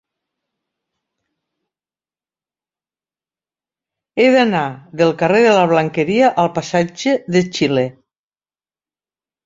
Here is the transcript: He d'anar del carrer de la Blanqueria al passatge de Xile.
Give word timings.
He 4.19 4.27
d'anar 4.39 4.65
del 5.03 5.17
carrer 5.23 5.45
de 5.47 5.55
la 5.61 5.69
Blanqueria 5.77 6.35
al 6.45 6.53
passatge 6.61 7.17
de 7.37 7.49
Xile. 7.51 7.89